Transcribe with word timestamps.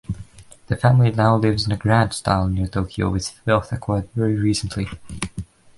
The 0.65 0.75
family 0.75 1.11
now 1.11 1.35
lives 1.35 1.67
in 1.69 1.77
grand 1.77 2.15
style 2.15 2.47
near 2.47 2.65
Tokyo, 2.65 3.11
with 3.11 3.39
wealth 3.45 3.71
acquired 3.71 4.09
very 4.15 4.33
recently. 4.33 4.87